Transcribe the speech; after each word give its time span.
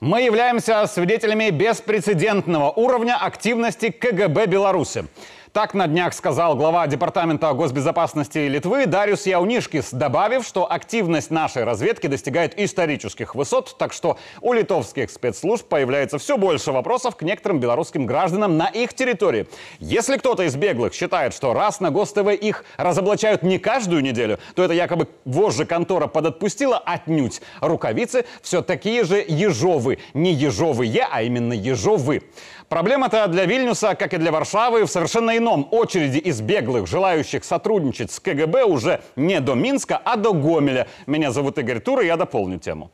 Мы 0.00 0.22
являемся 0.22 0.86
свидетелями 0.86 1.50
беспрецедентного 1.50 2.70
уровня 2.70 3.18
активности 3.22 3.90
КГБ 3.90 4.46
Беларуси. 4.46 5.04
Так 5.52 5.74
на 5.74 5.88
днях 5.88 6.14
сказал 6.14 6.54
глава 6.54 6.86
Департамента 6.86 7.52
госбезопасности 7.54 8.38
Литвы 8.38 8.86
Дариус 8.86 9.26
Яунишкис, 9.26 9.90
добавив, 9.90 10.46
что 10.46 10.70
активность 10.70 11.32
нашей 11.32 11.64
разведки 11.64 12.06
достигает 12.06 12.56
исторических 12.56 13.34
высот, 13.34 13.76
так 13.76 13.92
что 13.92 14.16
у 14.42 14.52
литовских 14.52 15.10
спецслужб 15.10 15.66
появляется 15.66 16.18
все 16.18 16.38
больше 16.38 16.70
вопросов 16.70 17.16
к 17.16 17.22
некоторым 17.22 17.58
белорусским 17.58 18.06
гражданам 18.06 18.56
на 18.56 18.68
их 18.68 18.94
территории. 18.94 19.48
Если 19.80 20.18
кто-то 20.18 20.44
из 20.44 20.54
беглых 20.54 20.94
считает, 20.94 21.34
что 21.34 21.52
раз 21.52 21.80
на 21.80 21.90
ГосТВ 21.90 22.28
их 22.28 22.64
разоблачают 22.76 23.42
не 23.42 23.58
каждую 23.58 24.02
неделю, 24.02 24.38
то 24.54 24.62
это 24.62 24.72
якобы 24.72 25.08
вожжи 25.24 25.64
контора 25.64 26.06
подотпустила 26.06 26.78
отнюдь. 26.78 27.42
Рукавицы 27.60 28.24
все 28.40 28.62
такие 28.62 29.02
же 29.02 29.16
ежовы. 29.26 29.98
Не 30.14 30.32
ежовые, 30.32 31.08
а 31.10 31.22
именно 31.22 31.54
ежовы. 31.54 32.22
Проблема-то 32.68 33.26
для 33.26 33.46
Вильнюса, 33.46 33.96
как 33.96 34.14
и 34.14 34.16
для 34.16 34.30
Варшавы, 34.30 34.84
в 34.84 34.90
совершенно 34.92 35.36
ином. 35.40 35.66
Очереди 35.72 36.18
из 36.18 36.40
беглых, 36.40 36.86
желающих 36.86 37.44
сотрудничать 37.44 38.12
с 38.12 38.20
КГБ 38.20 38.64
уже 38.64 39.00
не 39.16 39.40
до 39.40 39.54
Минска, 39.54 40.00
а 40.04 40.16
до 40.16 40.32
Гомеля. 40.32 40.86
Меня 41.06 41.32
зовут 41.32 41.58
Игорь 41.58 41.80
Тур, 41.80 42.00
и 42.00 42.06
я 42.06 42.16
дополню 42.16 42.58
тему. 42.58 42.92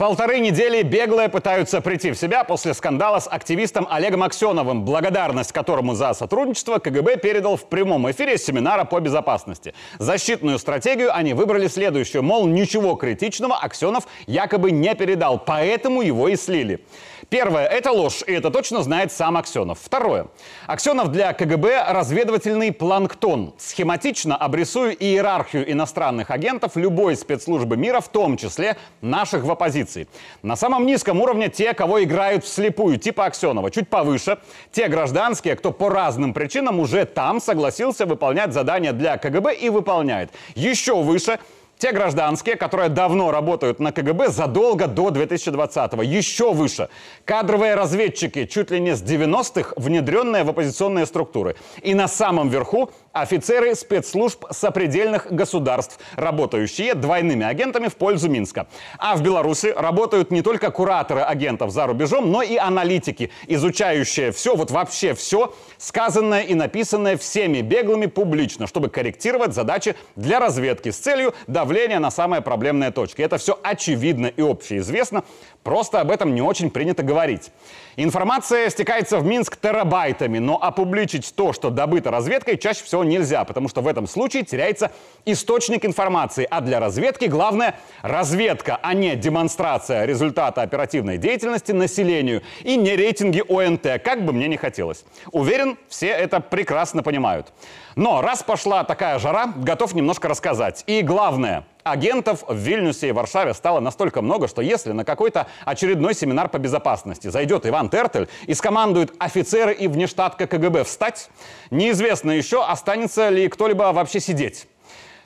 Полторы 0.00 0.40
недели 0.40 0.80
беглые 0.80 1.28
пытаются 1.28 1.82
прийти 1.82 2.12
в 2.12 2.14
себя 2.14 2.42
после 2.42 2.72
скандала 2.72 3.20
с 3.20 3.28
активистом 3.28 3.86
Олегом 3.90 4.22
Аксеновым, 4.22 4.82
благодарность 4.82 5.52
которому 5.52 5.92
за 5.92 6.14
сотрудничество 6.14 6.78
КГБ 6.78 7.18
передал 7.18 7.58
в 7.58 7.66
прямом 7.66 8.10
эфире 8.10 8.38
семинара 8.38 8.84
по 8.84 8.98
безопасности. 9.00 9.74
Защитную 9.98 10.58
стратегию 10.58 11.14
они 11.14 11.34
выбрали 11.34 11.68
следующую, 11.68 12.22
мол, 12.22 12.46
ничего 12.46 12.94
критичного 12.94 13.58
Аксенов 13.58 14.06
якобы 14.26 14.70
не 14.70 14.94
передал, 14.94 15.38
поэтому 15.38 16.00
его 16.00 16.28
и 16.28 16.36
слили. 16.36 16.80
Первое– 17.28 17.66
это 17.66 17.92
ложь, 17.92 18.22
и 18.26 18.32
это 18.32 18.50
точно 18.50 18.82
знает 18.82 19.12
сам 19.12 19.36
Аксенов. 19.36 19.78
Второе. 19.80 20.28
Аксенов 20.66 21.08
для 21.08 21.32
КГБ– 21.32 21.84
разведывательный 21.90 22.72
планктон. 22.72 23.54
Схематично 23.58 24.36
обрисую 24.36 24.96
иерархию 24.96 25.70
иностранных 25.70 26.30
агентов 26.30 26.76
любой 26.76 27.16
спецслужбы 27.16 27.76
мира, 27.76 28.00
в 28.00 28.08
том 28.08 28.36
числе 28.36 28.76
наших 29.00 29.44
в 29.44 29.50
оппозиции. 29.50 30.08
На 30.42 30.56
самом 30.56 30.86
низком 30.86 31.20
уровне 31.20 31.48
те, 31.48 31.74
кого 31.74 32.02
играют 32.02 32.44
вслепую, 32.44 32.96
типа 32.96 33.26
Аксенова. 33.26 33.70
Чуть 33.70 33.88
повыше– 33.88 34.38
те 34.72 34.88
гражданские, 34.88 35.56
кто 35.56 35.72
по 35.72 35.88
разным 35.88 36.32
причинам 36.32 36.80
уже 36.80 37.04
там 37.04 37.40
согласился 37.40 38.06
выполнять 38.06 38.52
задания 38.52 38.92
для 38.92 39.18
КГБ 39.18 39.54
и 39.54 39.68
выполняет. 39.68 40.30
Еще 40.54 41.02
выше– 41.02 41.38
те 41.80 41.92
гражданские, 41.92 42.56
которые 42.56 42.90
давно 42.90 43.30
работают 43.30 43.80
на 43.80 43.90
КГБ 43.90 44.28
задолго 44.28 44.86
до 44.86 45.08
2020-го. 45.08 46.02
Еще 46.02 46.52
выше. 46.52 46.90
Кадровые 47.24 47.74
разведчики, 47.74 48.44
чуть 48.44 48.70
ли 48.70 48.80
не 48.80 48.94
с 48.94 49.02
90-х, 49.02 49.72
внедренные 49.76 50.44
в 50.44 50.50
оппозиционные 50.50 51.06
структуры. 51.06 51.56
И 51.82 51.94
на 51.94 52.06
самом 52.06 52.50
верху 52.50 52.90
офицеры 53.12 53.74
спецслужб 53.74 54.44
сопредельных 54.50 55.32
государств, 55.32 55.98
работающие 56.16 56.94
двойными 56.94 57.44
агентами 57.44 57.88
в 57.88 57.96
пользу 57.96 58.28
Минска. 58.28 58.66
А 58.98 59.16
в 59.16 59.22
Беларуси 59.22 59.72
работают 59.76 60.30
не 60.30 60.42
только 60.42 60.70
кураторы 60.70 61.20
агентов 61.20 61.70
за 61.70 61.86
рубежом, 61.86 62.30
но 62.30 62.42
и 62.42 62.56
аналитики, 62.56 63.30
изучающие 63.46 64.32
все, 64.32 64.54
вот 64.54 64.70
вообще 64.70 65.14
все, 65.14 65.54
сказанное 65.78 66.42
и 66.42 66.54
написанное 66.54 67.16
всеми 67.16 67.60
беглыми 67.60 68.06
публично, 68.06 68.66
чтобы 68.66 68.88
корректировать 68.88 69.54
задачи 69.54 69.96
для 70.16 70.38
разведки 70.38 70.90
с 70.90 70.98
целью 70.98 71.34
давления 71.46 71.98
на 71.98 72.10
самые 72.10 72.42
проблемные 72.42 72.90
точки. 72.90 73.22
Это 73.22 73.38
все 73.38 73.58
очевидно 73.62 74.26
и 74.26 74.42
общеизвестно, 74.42 75.24
просто 75.62 76.00
об 76.00 76.10
этом 76.10 76.34
не 76.34 76.42
очень 76.42 76.70
принято 76.70 77.02
говорить. 77.02 77.50
Информация 77.96 78.70
стекается 78.70 79.18
в 79.18 79.24
Минск 79.26 79.56
терабайтами, 79.56 80.38
но 80.38 80.56
опубличить 80.62 81.34
то, 81.34 81.52
что 81.52 81.70
добыто 81.70 82.10
разведкой, 82.10 82.56
чаще 82.56 82.84
всего 82.84 82.99
нельзя, 83.04 83.44
потому 83.44 83.68
что 83.68 83.80
в 83.80 83.86
этом 83.86 84.06
случае 84.06 84.44
теряется 84.44 84.90
источник 85.24 85.84
информации. 85.84 86.46
А 86.50 86.60
для 86.60 86.80
разведки 86.80 87.26
главное 87.26 87.76
разведка, 88.02 88.78
а 88.82 88.94
не 88.94 89.16
демонстрация 89.16 90.04
результата 90.04 90.62
оперативной 90.62 91.18
деятельности 91.18 91.72
населению 91.72 92.42
и 92.62 92.76
не 92.76 92.96
рейтинги 92.96 93.42
ОНТ, 93.48 94.02
как 94.02 94.24
бы 94.24 94.32
мне 94.32 94.48
не 94.48 94.56
хотелось. 94.56 95.04
Уверен, 95.32 95.78
все 95.88 96.08
это 96.08 96.40
прекрасно 96.40 97.02
понимают. 97.02 97.52
Но 97.96 98.22
раз 98.22 98.42
пошла 98.42 98.84
такая 98.84 99.18
жара, 99.18 99.52
готов 99.56 99.94
немножко 99.94 100.28
рассказать. 100.28 100.84
И 100.86 101.02
главное, 101.02 101.64
агентов 101.84 102.44
в 102.46 102.56
Вильнюсе 102.56 103.08
и 103.08 103.12
Варшаве 103.12 103.54
стало 103.54 103.80
настолько 103.80 104.22
много, 104.22 104.48
что 104.48 104.62
если 104.62 104.92
на 104.92 105.04
какой-то 105.04 105.46
очередной 105.64 106.14
семинар 106.14 106.48
по 106.48 106.58
безопасности 106.58 107.28
зайдет 107.28 107.66
Иван 107.66 107.90
Тертель 107.90 108.28
и 108.46 108.54
скомандует 108.54 109.12
офицеры 109.18 109.74
и 109.74 109.88
внештатка 109.88 110.46
КГБ 110.46 110.84
встать, 110.84 111.30
неизвестно 111.70 112.30
еще, 112.30 112.64
останется 112.64 113.28
ли 113.28 113.48
кто-либо 113.48 113.92
вообще 113.92 114.20
сидеть. 114.20 114.66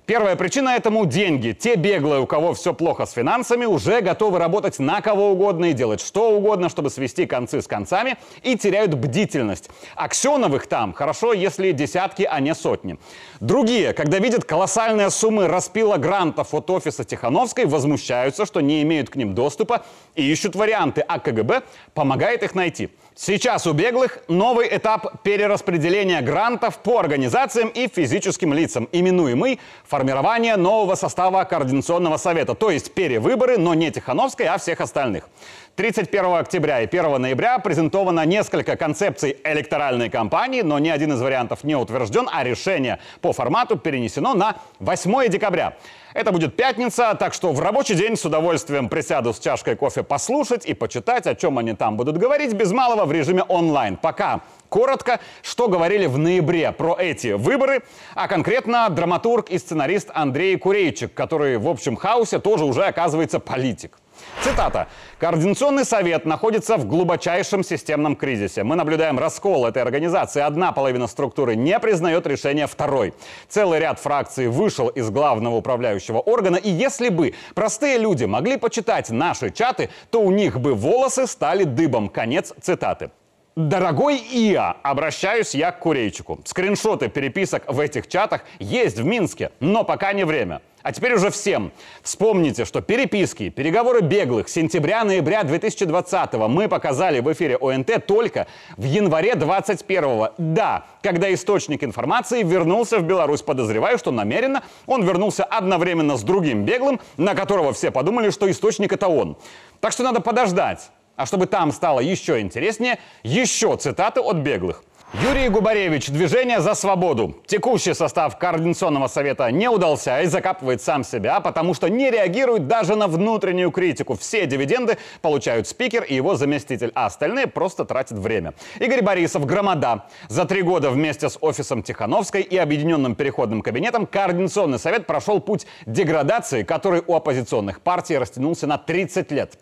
Первая 0.07 0.37
причина 0.37 0.77
этому– 0.77 1.07
деньги. 1.07 1.53
Те 1.59 1.77
беглые, 1.77 2.21
у 2.21 2.27
кого 2.27 2.53
все 2.53 2.75
плохо 2.75 3.07
с 3.07 3.13
финансами, 3.13 3.65
уже 3.65 4.03
готовы 4.03 4.39
работать 4.39 4.79
на 4.79 5.01
кого 5.01 5.31
угодно 5.31 5.71
и 5.71 5.73
делать 5.73 6.03
что 6.03 6.37
угодно, 6.37 6.69
чтобы 6.69 6.91
свести 6.91 7.25
концы 7.25 7.63
с 7.63 7.67
концами, 7.67 8.19
и 8.43 8.55
теряют 8.59 8.93
бдительность. 8.93 9.71
Аксеновых 9.97 10.67
там 10.67 10.93
хорошо, 10.93 11.33
если 11.33 11.73
десятки, 11.73 12.29
а 12.31 12.39
не 12.41 12.55
сотни. 12.55 12.99
Другие, 13.41 13.95
когда 13.95 14.19
видят 14.19 14.45
колоссальные 14.45 15.09
суммы 15.09 15.49
распила 15.49 15.97
грантов 15.97 16.53
от 16.53 16.69
офиса 16.69 17.05
Тихановской, 17.05 17.65
возмущаются, 17.65 18.45
что 18.45 18.61
не 18.61 18.83
имеют 18.83 19.09
к 19.09 19.17
ним 19.17 19.35
доступа 19.35 19.87
и 20.15 20.31
ищут 20.31 20.55
варианты, 20.55 21.01
а 21.01 21.19
КГБ 21.19 21.63
помогает 21.95 22.43
их 22.43 22.55
найти. 22.55 22.91
Сейчас 23.17 23.65
у 23.69 23.73
беглых 23.73 24.19
новый 24.27 24.67
этап 24.77 25.23
перераспределения 25.23 26.21
грантов 26.21 26.79
по 26.79 26.99
организациям 26.99 27.69
и 27.69 27.87
физическим 27.87 28.53
лицам, 28.53 28.89
именуемый 28.91 29.61
формирование 29.85 30.57
нового 30.57 30.97
состава 30.97 31.45
Координационного 31.45 32.17
совета, 32.17 32.57
то 32.57 32.71
есть 32.71 32.93
перевыборы, 32.93 33.57
но 33.57 33.73
не 33.75 33.93
Тихановской, 33.93 34.47
а 34.47 34.59
всех 34.59 34.81
остальных. 34.81 35.29
31 35.77 36.35
октября 36.35 36.81
и 36.81 36.87
1 36.89 37.23
ноября 37.23 37.61
презентовано 37.61 38.27
несколько 38.27 38.75
концепций 38.77 39.37
электоральной 39.45 40.11
кампании, 40.11 40.63
но 40.63 40.81
ни 40.81 40.89
один 40.89 41.13
из 41.13 41.23
вариантов 41.23 41.63
не 41.63 41.77
утвержден, 41.77 42.29
а 42.33 42.43
решение 42.43 42.99
по 43.21 43.33
формату 43.33 43.79
перенесено 43.79 44.35
на 44.35 44.57
8 44.81 45.29
декабря. 45.29 45.77
Это 46.15 46.31
будет 46.31 46.55
пятница, 46.55 47.17
так 47.19 47.35
что 47.35 47.53
в 47.53 47.59
рабочий 47.59 47.97
день 47.97 48.17
с 48.17 48.25
удовольствием 48.25 48.89
присяду 48.89 49.35
с 49.35 49.41
чашкой 49.41 49.75
кофе 49.75 50.05
послушать 50.05 50.65
и 50.65 50.73
почитать, 50.73 51.27
о 51.27 51.35
чем 51.35 51.59
они 51.59 51.73
там 51.73 51.97
будут 51.97 52.19
говорить, 52.19 52.53
без 52.53 52.71
малого 52.71 53.05
в 53.05 53.11
режиме 53.11 53.43
онлайн. 53.43 53.97
Пока 53.97 54.43
коротко, 54.69 55.19
что 55.43 55.67
говорили 55.67 56.07
в 56.07 56.17
ноябре 56.17 56.71
про 56.71 56.97
эти 57.01 57.33
выборы, 57.33 57.83
а 58.15 58.29
конкретно 58.29 58.89
драматург 58.91 59.51
и 59.51 59.59
сценарист 59.59 60.13
Андрей 60.15 60.57
Курейчик, 60.57 61.13
который 61.13 61.59
в 61.59 61.69
общем 61.69 61.97
хаосе 61.97 62.39
тоже 62.39 62.65
уже 62.65 62.85
оказывается 62.85 63.41
политик. 63.41 63.99
Цитата. 64.43 64.89
«Координационный 65.19 65.85
совет 65.85 66.27
находится 66.27 66.77
в 66.77 66.87
глубочайшем 66.87 67.65
системном 67.65 68.17
кризисе. 68.17 68.63
Мы 68.63 68.77
наблюдаем 68.77 69.19
раскол 69.19 69.67
этой 69.67 69.83
организации. 69.83 70.43
Одна 70.43 70.73
половина 70.73 71.07
структуры 71.07 71.57
не 71.57 71.79
признает 71.79 72.27
решение 72.27 72.67
второй. 72.67 73.15
Целый 73.49 73.81
ряд 73.81 73.99
фракций 73.99 74.49
вышел 74.49 74.89
из 74.89 75.11
главного 75.11 75.57
управляющего 75.57 76.19
органа. 76.19 76.57
И 76.57 76.71
если 76.71 77.09
бы 77.09 77.35
простые 77.55 77.99
люди 77.99 78.25
могли 78.25 78.57
почитать 78.57 79.11
наши 79.11 79.51
чаты, 79.51 79.91
то 80.11 80.21
у 80.21 80.31
них 80.31 80.61
бы 80.61 80.75
волосы 80.75 81.27
стали 81.27 81.65
дыбом». 81.65 82.09
Конец 82.09 82.53
цитаты. 82.61 83.11
Дорогой 83.57 84.17
ИА, 84.17 84.79
обращаюсь 84.83 85.55
я 85.55 85.71
к 85.71 85.79
Курейчику. 85.79 86.41
Скриншоты 86.45 87.07
переписок 87.09 87.63
в 87.69 87.79
этих 87.79 88.09
чатах 88.09 88.41
есть 88.59 88.99
в 88.99 89.05
Минске, 89.05 89.53
но 89.61 89.85
пока 89.85 90.13
не 90.13 90.25
время. 90.25 90.61
А 90.83 90.91
теперь 90.91 91.15
уже 91.15 91.31
всем. 91.31 91.71
Вспомните, 92.03 92.65
что 92.65 92.81
переписки, 92.81 93.51
переговоры 93.51 94.01
беглых 94.01 94.49
сентября-ноября 94.49 95.45
2020 95.45 96.33
мы 96.49 96.67
показали 96.67 97.21
в 97.21 97.33
эфире 97.33 97.57
ОНТ 97.57 98.05
только 98.07 98.49
в 98.77 98.83
январе 98.83 99.37
2021 99.37 100.31
Да, 100.37 100.87
когда 101.01 101.33
источник 101.33 101.85
информации 101.85 102.43
вернулся 102.43 102.99
в 102.99 103.05
Беларусь. 103.05 103.43
Подозреваю, 103.43 103.99
что 103.99 104.11
намеренно 104.11 104.65
он 104.87 105.05
вернулся 105.05 105.45
одновременно 105.45 106.17
с 106.17 106.25
другим 106.25 106.65
беглым, 106.65 106.99
на 107.17 107.37
которого 107.37 107.73
все 107.73 107.93
подумали, 107.93 108.31
что 108.31 108.51
источник 108.51 108.93
это 108.93 109.07
он. 109.07 109.37
Так 109.81 109.93
что 109.93 110.03
надо 110.03 110.21
подождать. 110.21 110.91
А 111.17 111.27
чтобы 111.27 111.47
там 111.47 111.73
стало 111.73 112.01
еще 112.01 112.41
интереснее, 112.41 112.99
еще 113.23 113.77
цитаты 113.77 114.21
от 114.21 114.37
беглых. 114.37 114.83
Юрий 115.23 115.49
Губаревич, 115.49 116.09
движение 116.09 116.61
за 116.61 116.75
свободу. 116.75 117.37
Текущий 117.47 117.95
состав 117.95 118.37
Координационного 118.37 119.07
совета 119.07 119.49
не 119.53 119.69
удался 119.69 120.23
и 120.23 120.27
закапывает 120.27 120.83
сам 120.83 121.05
себя, 121.05 121.39
потому 121.39 121.73
что 121.73 121.89
не 121.89 122.11
реагирует 122.11 122.67
даже 122.67 122.97
на 122.97 123.07
внутреннюю 123.07 123.71
критику. 123.71 124.17
Все 124.17 124.45
дивиденды 124.47 124.99
получают 125.23 125.69
спикер 125.69 126.03
и 126.03 126.17
его 126.17 126.35
заместитель, 126.35 126.91
а 126.97 127.07
остальные 127.07 127.47
просто 127.47 127.85
тратят 127.85 128.19
время. 128.19 128.55
Игорь 128.81 129.03
Борисов, 129.03 129.47
громада. 129.47 130.07
За 130.29 130.47
три 130.47 130.63
года 130.63 130.91
вместе 130.91 131.29
с 131.29 131.39
офисом 131.41 131.85
Тихановской 131.85 132.43
и 132.43 132.57
Объединенным 132.57 133.15
переходным 133.15 133.63
кабинетом 133.63 134.07
Координационный 134.07 134.81
совет 134.81 135.07
прошел 135.07 135.41
путь 135.41 135.65
деградации, 135.87 136.65
который 136.65 137.05
у 137.07 137.15
оппозиционных 137.15 137.83
партий 137.83 138.19
растянулся 138.19 138.67
на 138.67 138.79
30 138.79 139.31
лет. 139.31 139.53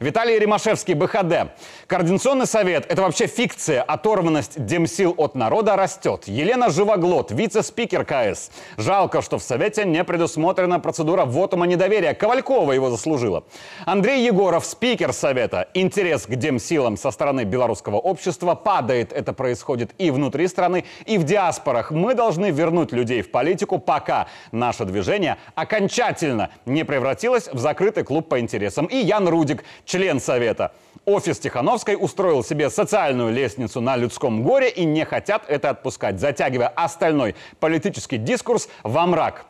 Виталий 0.00 0.38
Римашевский, 0.38 0.94
БХД. 0.94 1.52
Координационный 1.86 2.46
совет– 2.46 2.86
это 2.88 3.02
вообще 3.02 3.26
фикция, 3.26 3.82
оторванность 3.82 4.64
демси 4.64 5.01
сил 5.02 5.14
от 5.18 5.34
народа 5.34 5.74
растет. 5.74 6.28
Елена 6.28 6.70
Живоглот, 6.70 7.32
вице-спикер 7.32 8.04
КС. 8.04 8.52
Жалко, 8.76 9.20
что 9.20 9.38
в 9.38 9.42
Совете 9.42 9.84
не 9.84 10.04
предусмотрена 10.04 10.78
процедура 10.78 11.24
вотума 11.24 11.66
недоверия. 11.66 12.14
Ковалькова 12.14 12.70
его 12.70 12.88
заслужила. 12.88 13.42
Андрей 13.84 14.24
Егоров, 14.24 14.64
спикер 14.64 15.12
Совета. 15.12 15.66
Интерес 15.74 16.26
к 16.26 16.36
демсилам 16.36 16.96
со 16.96 17.10
стороны 17.10 17.42
белорусского 17.42 17.96
общества 17.96 18.54
падает. 18.54 19.12
Это 19.12 19.32
происходит 19.32 19.90
и 19.98 20.12
внутри 20.12 20.46
страны, 20.46 20.84
и 21.04 21.18
в 21.18 21.24
диаспорах. 21.24 21.90
Мы 21.90 22.14
должны 22.14 22.52
вернуть 22.52 22.92
людей 22.92 23.22
в 23.22 23.32
политику, 23.32 23.80
пока 23.80 24.28
наше 24.52 24.84
движение 24.84 25.36
окончательно 25.56 26.50
не 26.64 26.84
превратилось 26.84 27.48
в 27.52 27.58
закрытый 27.58 28.04
клуб 28.04 28.28
по 28.28 28.38
интересам. 28.38 28.86
И 28.86 28.98
Ян 28.98 29.26
Рудик, 29.26 29.64
член 29.84 30.20
Совета. 30.20 30.70
Офис 31.04 31.40
Тихановской 31.40 31.96
устроил 31.98 32.44
себе 32.44 32.70
социальную 32.70 33.32
лестницу 33.32 33.80
на 33.80 33.96
людском 33.96 34.44
горе 34.44 34.68
и 34.68 34.81
не 34.84 35.04
хотят 35.04 35.44
это 35.48 35.70
отпускать, 35.70 36.20
затягивая 36.20 36.68
остальной 36.68 37.34
политический 37.60 38.18
дискурс 38.18 38.68
во 38.82 39.06
мрак. 39.06 39.46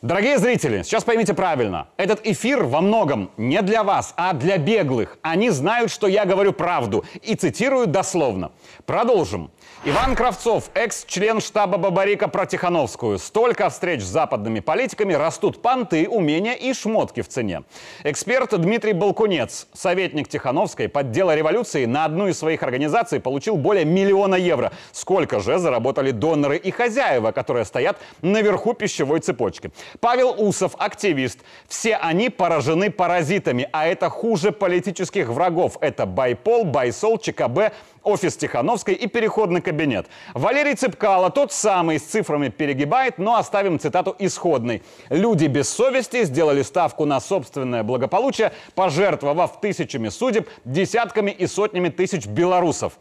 Дорогие 0.00 0.38
зрители, 0.38 0.82
сейчас 0.82 1.02
поймите 1.02 1.34
правильно. 1.34 1.88
Этот 1.96 2.24
эфир 2.24 2.62
во 2.62 2.80
многом 2.80 3.32
не 3.36 3.60
для 3.62 3.82
вас, 3.82 4.14
а 4.16 4.32
для 4.32 4.56
беглых. 4.56 5.18
Они 5.22 5.50
знают, 5.50 5.90
что 5.90 6.06
я 6.06 6.24
говорю 6.24 6.52
правду 6.52 7.04
и 7.20 7.34
цитирую 7.34 7.88
дословно. 7.88 8.52
Продолжим. 8.86 9.50
Иван 9.84 10.16
Кравцов, 10.16 10.70
экс-член 10.74 11.40
штаба 11.40 11.78
Бабарика 11.78 12.26
про 12.26 12.46
Тихановскую. 12.46 13.16
Столько 13.16 13.70
встреч 13.70 14.02
с 14.02 14.06
западными 14.06 14.58
политиками, 14.58 15.14
растут 15.14 15.62
понты, 15.62 16.08
умения 16.08 16.54
и 16.54 16.74
шмотки 16.74 17.22
в 17.22 17.28
цене. 17.28 17.62
Эксперт 18.02 18.60
Дмитрий 18.60 18.92
Балкунец, 18.92 19.68
советник 19.72 20.28
Тихановской, 20.28 20.88
под 20.88 21.12
дело 21.12 21.32
революции 21.32 21.84
на 21.84 22.04
одну 22.04 22.26
из 22.26 22.36
своих 22.38 22.64
организаций 22.64 23.20
получил 23.20 23.56
более 23.56 23.84
миллиона 23.84 24.34
евро. 24.34 24.72
Сколько 24.90 25.38
же 25.38 25.58
заработали 25.58 26.10
доноры 26.10 26.56
и 26.56 26.72
хозяева, 26.72 27.30
которые 27.30 27.64
стоят 27.64 27.98
наверху 28.20 28.74
пищевой 28.74 29.20
цепочки. 29.20 29.70
Павел 30.00 30.34
Усов, 30.36 30.72
активист. 30.76 31.38
Все 31.68 31.94
они 31.94 32.30
поражены 32.30 32.90
паразитами, 32.90 33.68
а 33.70 33.86
это 33.86 34.10
хуже 34.10 34.50
политических 34.50 35.28
врагов. 35.28 35.78
Это 35.80 36.04
Байпол, 36.04 36.64
Байсол, 36.64 37.16
ЧКБ, 37.18 37.72
офис 38.08 38.36
Тихановской 38.36 38.94
и 38.94 39.06
переходный 39.06 39.60
кабинет. 39.60 40.06
Валерий 40.34 40.74
Цыпкало, 40.74 41.30
тот 41.30 41.52
самый, 41.52 41.98
с 41.98 42.02
цифрами 42.02 42.48
перегибает, 42.48 43.18
но 43.18 43.36
оставим 43.36 43.78
цитату 43.78 44.16
исходной. 44.18 44.82
Люди 45.10 45.46
без 45.46 45.68
совести 45.68 46.24
сделали 46.24 46.62
ставку 46.62 47.04
на 47.04 47.20
собственное 47.20 47.82
благополучие, 47.82 48.52
пожертвовав 48.74 49.60
тысячами 49.60 50.08
судеб, 50.08 50.48
десятками 50.64 51.30
и 51.30 51.46
сотнями 51.46 51.90
тысяч 51.90 52.26
белорусов. 52.26 52.94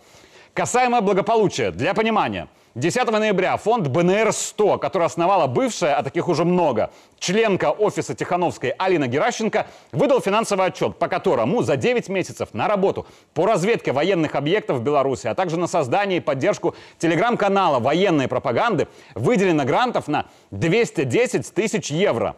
Касаемо 0.54 1.01
благополучия, 1.01 1.71
для 1.71 1.94
понимания– 1.94 2.48
10 2.77 3.09
ноября 3.09 3.57
фонд 3.57 3.88
БНР-100, 3.88 4.77
который 4.77 5.06
основала 5.07 5.47
бывшая, 5.47 5.95
а 5.95 6.03
таких 6.03 6.27
уже 6.27 6.45
много, 6.45 6.91
членка 7.18 7.71
офиса 7.71 8.13
Тихановской 8.13 8.69
Алина 8.69 9.07
Геращенко, 9.07 9.65
выдал 9.91 10.21
финансовый 10.21 10.68
отчет, 10.68 11.00
по 11.00 11.07
которому 11.07 11.63
за 11.63 11.75
9 11.75 12.07
месяцев 12.07 12.50
на 12.53 12.68
работу 12.68 13.07
по 13.33 13.47
разведке 13.47 13.94
военных 13.94 14.35
объектов 14.35 14.77
в 14.77 14.83
Беларуси, 14.83 15.25
а 15.25 15.33
также 15.33 15.57
на 15.57 15.65
создание 15.65 16.18
и 16.18 16.21
поддержку 16.21 16.75
телеграм-канала 17.00 17.79
военной 17.79 18.27
пропаганды 18.27 18.88
выделено 19.15 19.65
грантов 19.65 20.07
на 20.07 20.27
210 20.51 21.51
тысяч 21.56 21.89
евро. 21.89 22.35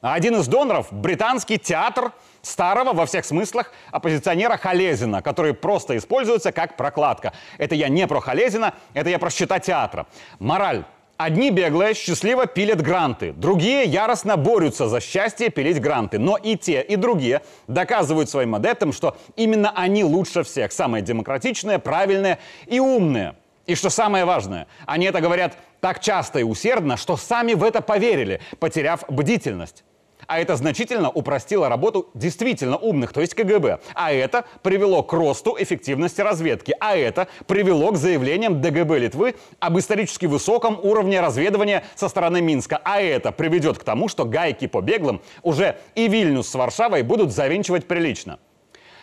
Один 0.00 0.36
из 0.36 0.46
доноров– 0.46 0.88
британский 0.92 1.58
театр 1.58 2.12
старого 2.42 2.92
во 2.92 3.04
всех 3.04 3.24
смыслах 3.24 3.72
оппозиционера 3.90 4.56
Халезина, 4.56 5.22
который 5.22 5.54
просто 5.54 5.96
используется 5.96 6.52
как 6.52 6.76
прокладка. 6.76 7.32
Это 7.58 7.74
я 7.74 7.88
не 7.88 8.06
про 8.06 8.20
Халезина, 8.20 8.74
это 8.94 9.10
я 9.10 9.18
про 9.18 9.30
счета 9.30 9.58
театра. 9.58 10.06
Мораль. 10.38 10.84
Одни 11.16 11.50
беглые 11.50 11.94
счастливо 11.94 12.46
пилят 12.46 12.80
гранты, 12.80 13.32
другие 13.32 13.86
яростно 13.86 14.36
борются 14.36 14.88
за 14.88 15.00
счастье 15.00 15.48
пилить 15.48 15.80
гранты. 15.80 16.20
Но 16.20 16.36
и 16.36 16.54
те, 16.54 16.80
и 16.80 16.94
другие 16.94 17.42
доказывают 17.66 18.30
своим 18.30 18.54
адептам, 18.54 18.92
что 18.92 19.16
именно 19.34 19.72
они 19.74 20.04
лучше 20.04 20.44
всех, 20.44 20.70
самые 20.70 21.02
демократичные, 21.02 21.80
правильные 21.80 22.38
и 22.66 22.78
умные. 22.78 23.34
И 23.68 23.74
что 23.74 23.90
самое 23.90 24.24
важное, 24.24 24.66
они 24.86 25.04
это 25.04 25.20
говорят 25.20 25.58
так 25.80 26.00
часто 26.00 26.38
и 26.38 26.42
усердно, 26.42 26.96
что 26.96 27.18
сами 27.18 27.52
в 27.52 27.62
это 27.62 27.82
поверили, 27.82 28.40
потеряв 28.58 29.04
бдительность. 29.08 29.84
А 30.26 30.40
это 30.40 30.56
значительно 30.56 31.10
упростило 31.10 31.68
работу 31.68 32.08
действительно 32.14 32.78
умных, 32.78 33.12
то 33.12 33.20
есть 33.20 33.34
КГБ. 33.34 33.80
А 33.94 34.10
это 34.10 34.46
привело 34.62 35.02
к 35.02 35.12
росту 35.12 35.54
эффективности 35.58 36.22
разведки. 36.22 36.74
А 36.80 36.96
это 36.96 37.28
привело 37.46 37.92
к 37.92 37.96
заявлениям 37.98 38.62
ДГБ 38.62 38.98
Литвы 38.98 39.36
об 39.60 39.78
исторически 39.78 40.24
высоком 40.24 40.80
уровне 40.82 41.20
разведывания 41.20 41.84
со 41.94 42.08
стороны 42.08 42.40
Минска. 42.40 42.80
А 42.84 43.02
это 43.02 43.32
приведет 43.32 43.78
к 43.78 43.84
тому, 43.84 44.08
что 44.08 44.24
гайки 44.24 44.66
по 44.66 44.80
беглым 44.80 45.20
уже 45.42 45.76
и 45.94 46.08
Вильнюс 46.08 46.48
с 46.48 46.54
Варшавой 46.54 47.02
будут 47.02 47.32
завинчивать 47.32 47.86
прилично. 47.86 48.38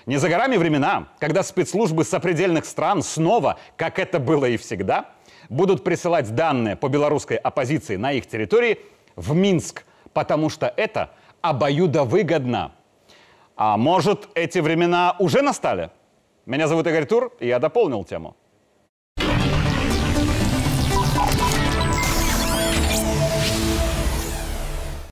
Не 0.05 0.17
за 0.17 0.29
горами 0.29 0.57
времена, 0.57 1.07
когда 1.19 1.43
спецслужбы 1.43 2.03
сопредельных 2.03 2.65
стран 2.65 3.01
снова, 3.01 3.57
как 3.75 3.99
это 3.99 4.19
было 4.19 4.45
и 4.45 4.57
всегда, 4.57 5.09
будут 5.49 5.83
присылать 5.83 6.33
данные 6.35 6.75
по 6.75 6.87
белорусской 6.87 7.37
оппозиции 7.37 7.95
на 7.95 8.11
их 8.11 8.27
территории 8.27 8.79
в 9.15 9.33
Минск– 9.33 9.83
потому 10.15 10.49
что 10.49 10.73
это 10.77 11.11
обоюдовыгодно. 11.41 12.71
А 13.57 13.77
может, 13.77 14.29
эти 14.33 14.59
времена 14.59 15.15
уже 15.19 15.41
настали? 15.41 15.91
Меня 16.45 16.67
зовут 16.67 16.87
Игорь 16.87 17.05
Тур, 17.05 17.33
и 17.39 17.47
я 17.47 17.59
дополнил 17.59 18.03
тему. 18.05 18.35